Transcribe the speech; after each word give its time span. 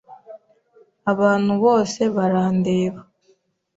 Abantu 1.11 1.51
bose 1.63 2.01
barandeba. 2.15 3.01